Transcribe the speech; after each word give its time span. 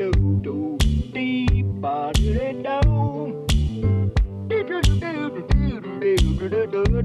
do 0.00 0.10
do 0.10 0.40
do 0.42 0.70
Oh, 6.62 7.00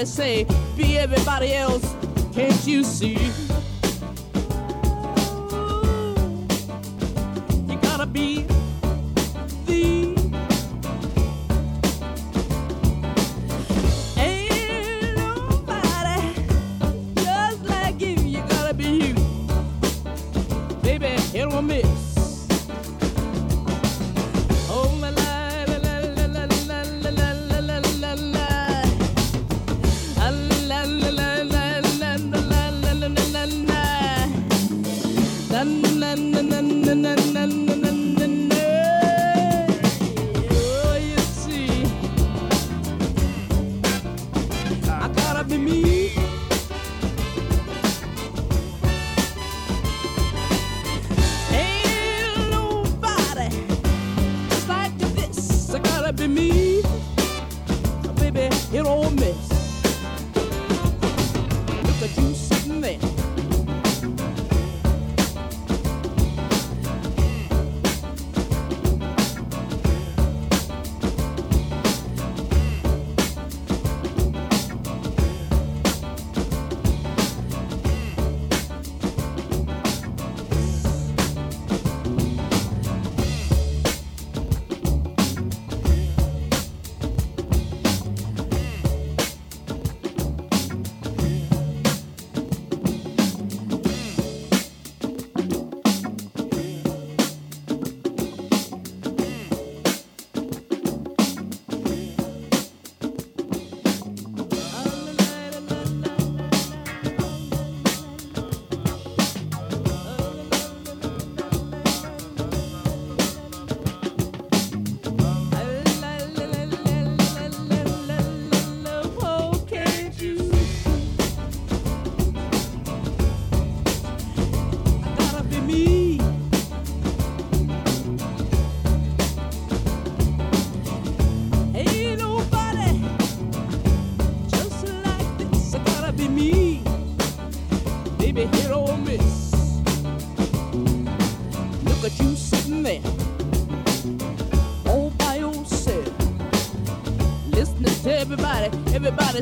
to 0.00 0.06
say, 0.06 0.46
be 0.76 0.96
everybody 0.96 1.52
else. 1.52 1.94
Can't 2.32 2.66
you 2.66 2.82
see? 2.82 3.49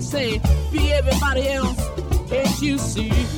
say, 0.02 0.38
be 0.71 0.93
everybody 0.93 1.49
else 1.49 1.76
that 2.28 2.59
you 2.61 2.78
see. 2.78 3.38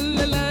la 0.00 0.06
la 0.14 0.26
la. 0.26 0.47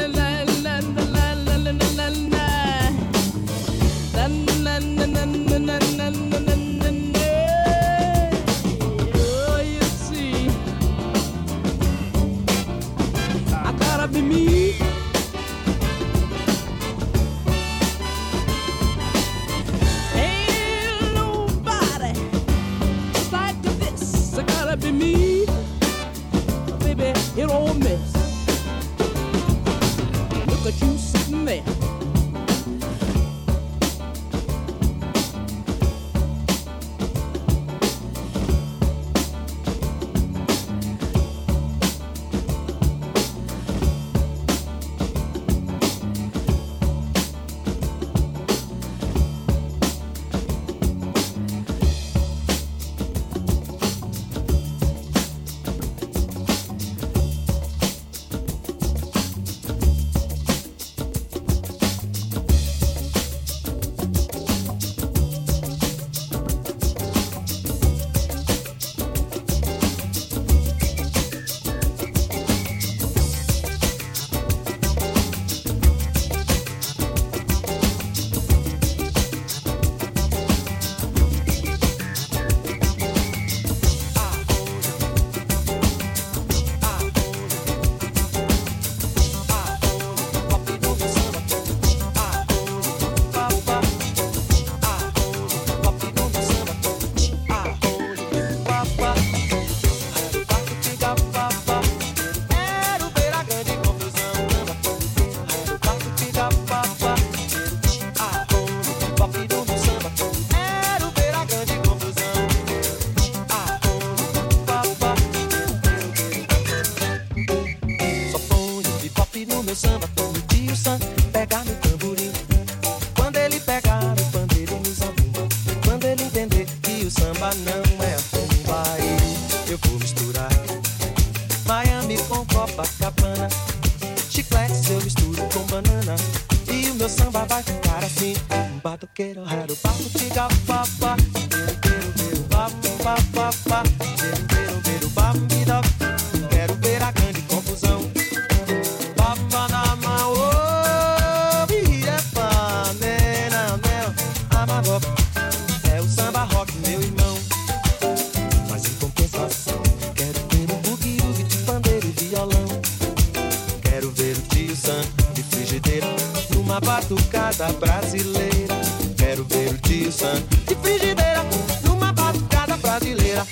uma 166.77 166.79
batucada 166.79 167.67
brasileira. 167.73 168.75
Quero 169.17 169.43
ver 169.45 169.69
o 169.69 169.77
tio 169.79 170.11
Sam 170.11 170.43
de 170.67 170.75
frigideira 170.75 171.43
numa 171.83 172.13
batucada 172.13 172.77
brasileira. 172.77 173.45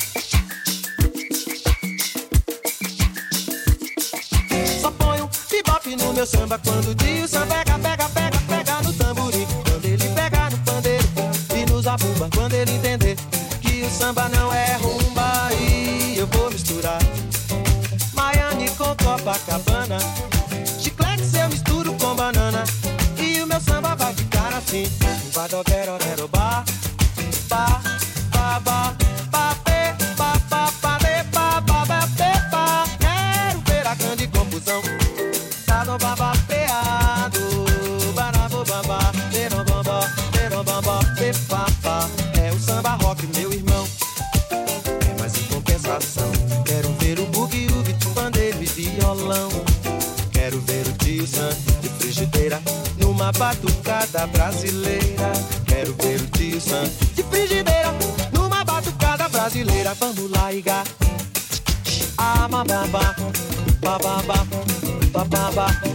Só 4.80 4.92
ponho 4.92 5.30
bebop 5.50 5.96
no 5.96 6.14
meu 6.14 6.26
samba 6.26 6.60
quando 6.60 6.90
o 6.90 6.96
tio 6.96 7.28
pega, 7.48 7.80
pega, 7.80 8.10
pega, 8.10 8.38
pega 8.48 8.82
no 8.84 8.94
tamborim. 8.94 9.48
Quando 9.64 9.86
ele 9.86 10.08
pega 10.10 10.50
no 10.52 10.58
pandeiro 10.60 11.06
e 11.56 11.72
nos 11.72 11.88
abumba 11.88 12.30
quando 12.36 12.54
ele 12.54 12.72
entender 12.72 13.16
que 13.62 13.84
o 13.84 13.90
samba 13.90 14.30
não 14.30 14.54
é 14.54 14.76
ruim. 14.78 14.95
madrugada 54.06 54.28
brasileira. 54.28 55.32
Quero 55.66 55.96
ver 55.96 56.22
o 56.22 56.28
tisã 56.28 56.84
de 57.14 57.24
frigideira 57.24 57.94
numa 58.32 58.64
batucada 58.64 59.28
brasileira. 59.30 59.94
Vamos 59.96 60.30
lá, 60.32 60.52
Iga. 60.54 60.84
Ah, 62.18 62.48
bababá, 62.48 63.16
bababá, 63.82 64.46
bababá. 65.12 65.95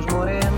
somos 0.00 0.14
morenos. 0.14 0.57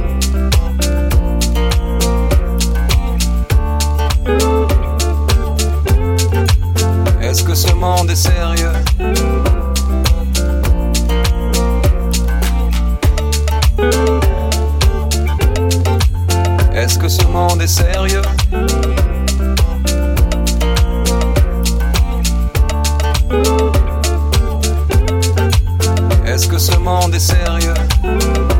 Ce 7.61 7.73
monde 7.75 8.09
est 8.09 8.15
sérieux. 8.15 8.71
Est-ce 16.73 16.97
que 16.97 17.07
ce 17.07 17.23
monde 17.27 17.61
est 17.61 17.67
sérieux? 17.67 18.21
Est-ce 26.25 26.47
que 26.47 26.57
ce 26.57 26.75
monde 26.77 27.13
est 27.13 27.19
sérieux? 27.19 28.50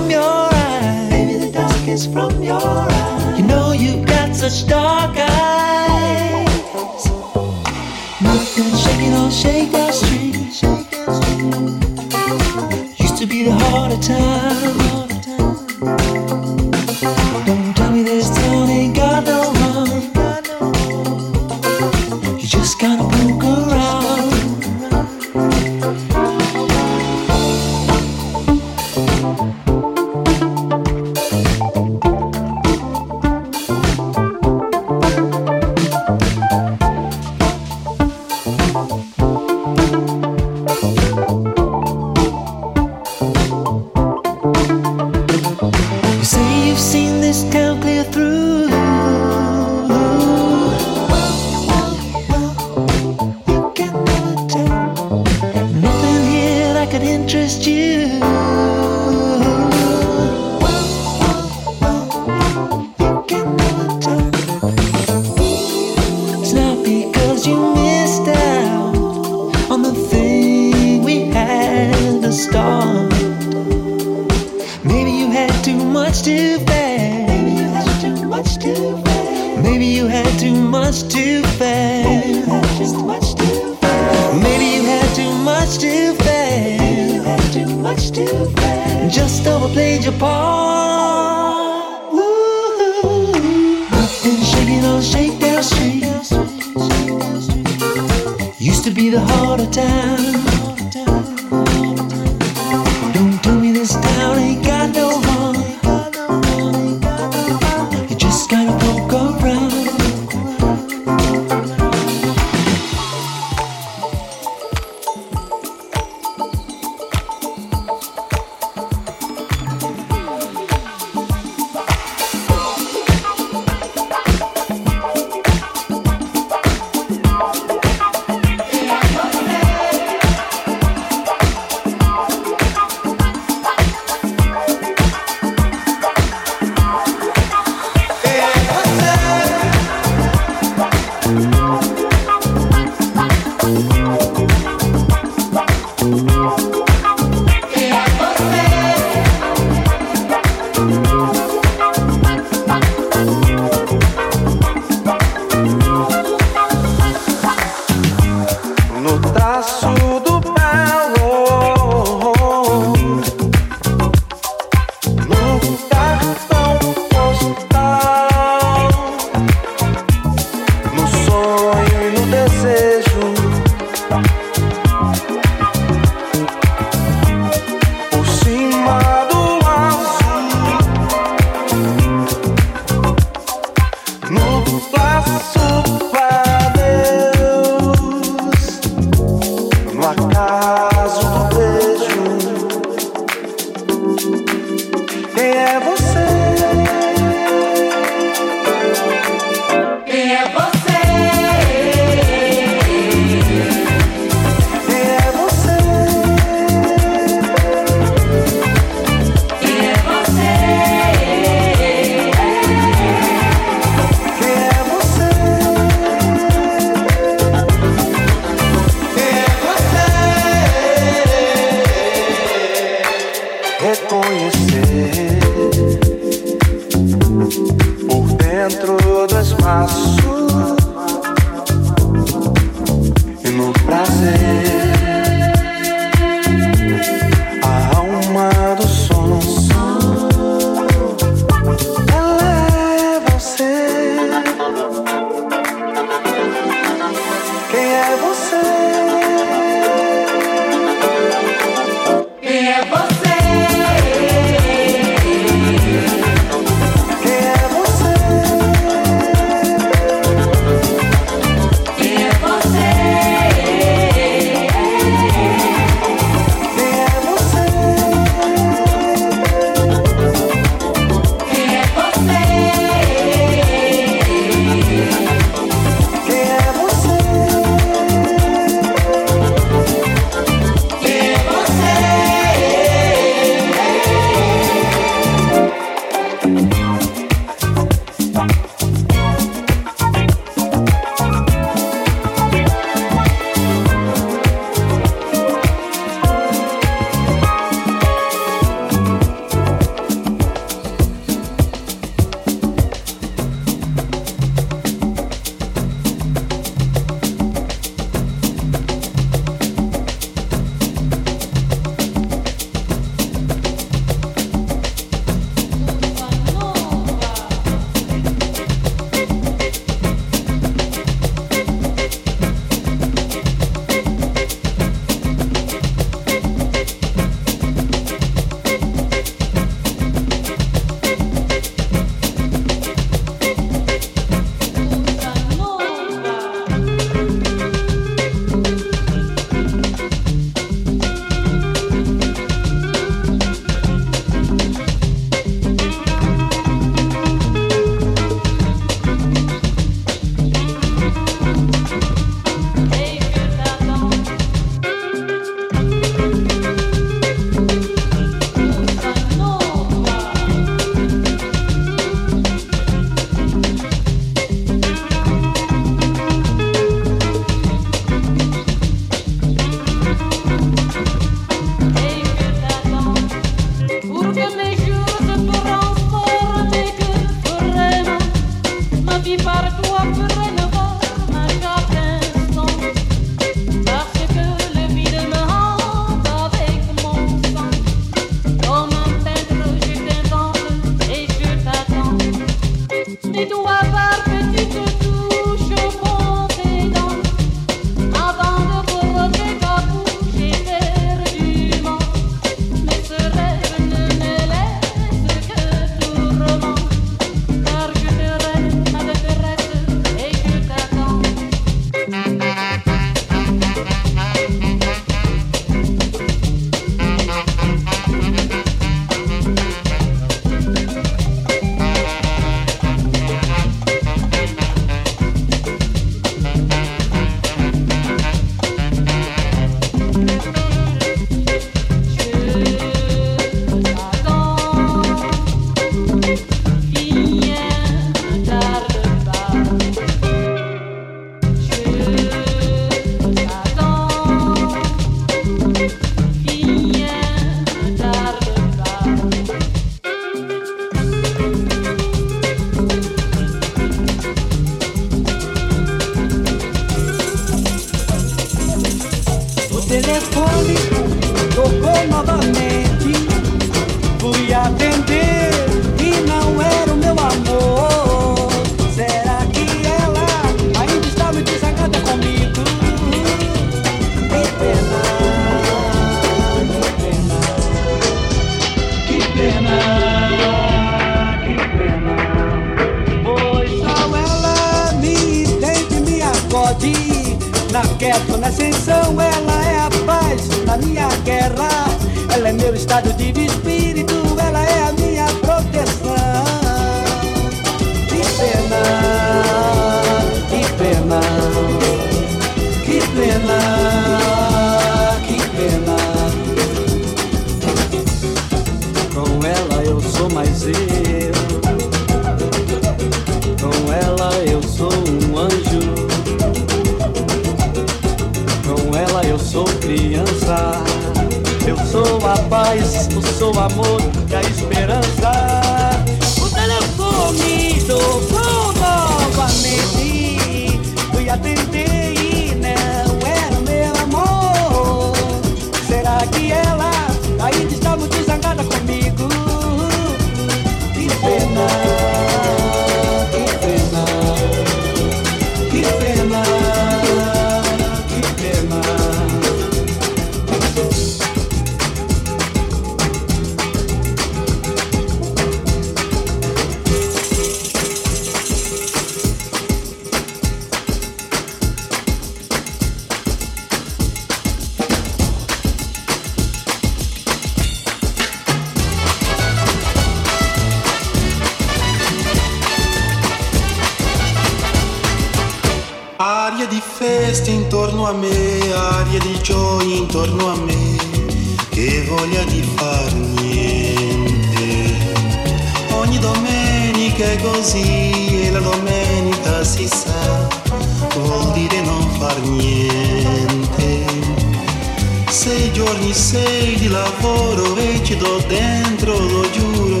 Giorni, 595.90 596.12
sei 596.12 596.76
di 596.76 596.88
lavoro 596.88 597.76
e 597.76 598.00
ci 598.04 598.16
do 598.16 598.38
dentro, 598.46 599.18
lo 599.18 599.50
giuro, 599.50 600.00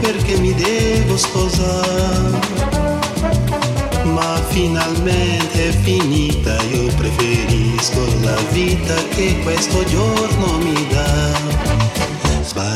perché 0.00 0.38
mi 0.38 0.54
devo 0.54 1.16
sposare 1.16 2.50
ma 4.04 4.42
finalmente 4.48 5.68
è 5.68 5.70
finita, 5.70 6.60
io 6.72 6.86
preferisco 6.96 8.04
la 8.22 8.36
vita 8.50 8.94
che 9.08 9.38
questo 9.42 9.84
giorno 9.84 10.58
mi 10.58 10.86
dà. 10.88 11.41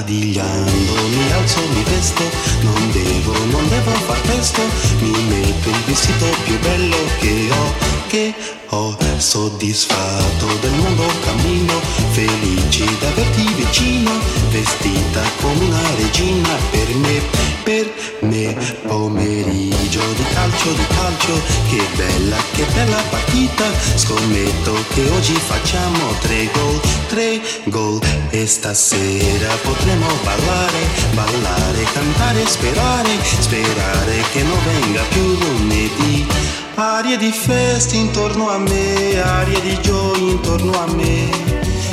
Sbadigliando 0.06 0.94
mi 1.08 1.32
alzo, 1.32 1.60
mi 1.74 1.82
vesto, 1.82 2.22
non 2.60 2.92
devo, 2.92 3.32
non 3.46 3.68
devo 3.68 3.90
far 4.06 4.20
presto, 4.20 4.62
mi 5.00 5.10
metto 5.10 5.68
il 5.68 5.82
vestito 5.84 6.26
più 6.44 6.56
bello 6.60 6.96
che 7.18 7.48
ho, 7.50 7.74
che 8.06 8.34
ho, 8.68 8.96
soddisfatto 9.16 10.46
del 10.60 10.72
mondo 10.74 11.06
cammino, 11.24 11.80
felice 12.10 12.84
d'averti 13.00 13.52
vicino, 13.54 14.12
vestita 14.50 15.22
come 15.40 15.64
una 15.64 15.82
regina 15.96 16.54
per 16.70 16.94
me, 16.94 17.20
per 17.64 17.92
me, 18.20 18.56
pomeriggio 18.86 20.02
di 20.12 20.24
calcio, 20.32 20.72
di 20.72 20.86
calcio, 20.86 21.42
che 21.68 21.82
bella, 21.96 22.36
che 22.52 22.64
bella 22.74 23.02
partita, 23.10 23.64
scommetto 23.96 24.72
che 24.94 25.08
oggi 25.10 25.34
facciamo 25.34 26.12
tre 26.20 26.48
gol, 26.52 26.80
tre 27.08 27.40
gol, 27.64 28.00
e 28.30 28.46
stasera 28.46 29.54
potremo 29.96 30.08
ballare, 30.22 30.86
ballare, 31.14 31.82
cantare, 31.92 32.46
sperare, 32.46 33.08
sperare 33.40 34.22
che 34.32 34.42
non 34.42 34.58
venga 34.64 35.02
più 35.08 35.22
lunedì. 35.38 36.26
Aria 36.74 37.16
di 37.16 37.32
festa 37.32 37.96
intorno 37.96 38.50
a 38.50 38.58
me, 38.58 39.20
aria 39.20 39.60
di 39.60 39.80
gioia 39.80 40.30
intorno 40.30 40.72
a 40.72 40.86
me, 40.92 41.30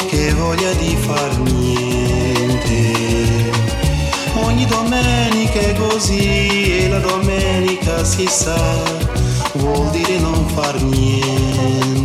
che 0.08 0.34
voglia 0.34 0.72
di 0.74 0.96
far 0.98 1.38
niente. 1.40 2.72
Ogni 4.36 4.66
domenica 4.66 5.60
è 5.60 5.74
così 5.76 6.84
e 6.84 6.90
la 6.90 7.00
domenica 7.00 8.04
si 8.04 8.28
sa, 8.28 8.84
vuol 9.54 9.90
dire 9.92 10.20
non 10.20 10.46
far 10.50 10.82
niente. 10.82 12.03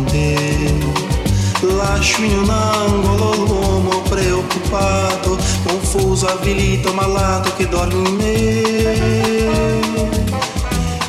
baixinho 1.89 2.45
não, 2.45 3.01
gololomo 3.01 4.01
preocupado, 4.03 5.37
confuso, 5.63 6.27
habilito, 6.27 6.93
malato 6.93 7.51
que 7.53 7.65
dorme 7.65 8.03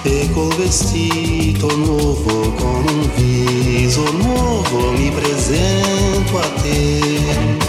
em 0.07 0.25
E 0.25 0.29
col 0.29 0.49
vestido 0.51 1.67
novo, 1.77 2.53
com 2.53 2.79
um 2.79 3.03
viso 3.15 4.05
novo, 4.13 4.93
me 4.93 5.11
presento 5.11 6.39
a 6.39 6.63
te. 6.63 7.60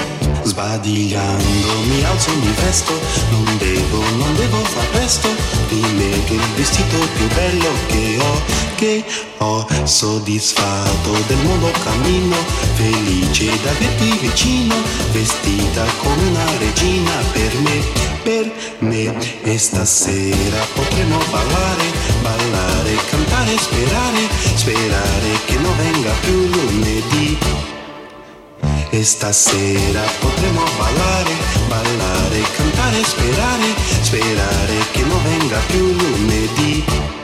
Sbadigliando 0.62 1.80
mi 1.90 2.04
alzo, 2.04 2.30
mi 2.36 2.54
vesto, 2.62 2.94
non 3.32 3.58
devo, 3.58 3.98
non 4.18 4.36
devo 4.36 4.58
far 4.58 4.88
presto, 4.90 5.28
mi 5.70 5.82
metto 5.94 6.34
il 6.34 6.48
vestito 6.56 6.98
più 7.16 7.28
bello 7.34 7.72
che 7.88 8.18
ho, 8.20 8.42
che 8.76 9.04
ho 9.40 9.66
soddisfatto 9.86 11.12
del 11.26 11.38
mondo 11.38 11.72
cammino, 11.84 12.36
felice 12.76 13.46
d'averti 13.64 14.18
vicino, 14.22 14.76
vestita 15.12 15.84
come 15.98 16.30
una 16.30 16.58
regina 16.60 17.12
per 17.32 17.58
me, 17.58 17.84
per 18.22 18.52
me, 18.82 19.42
e 19.42 19.58
stasera 19.58 20.64
potremo 20.76 21.18
ballare, 21.32 21.86
ballare, 22.22 22.96
cantare, 23.10 23.58
sperare, 23.58 24.30
sperare 24.54 25.40
che 25.46 25.56
non 25.56 25.76
venga 25.76 26.12
più 26.22 26.48
lunedì. 26.50 27.71
E 28.94 29.06
stasera 29.06 30.02
potremo 30.20 30.64
ballare, 30.78 31.32
ballare, 31.70 32.42
cantare, 32.58 33.02
sperare, 33.06 33.74
sperare 34.02 34.78
che 34.92 35.04
non 35.04 35.24
venga 35.24 35.58
più 35.68 35.96
lunedì. 35.96 37.21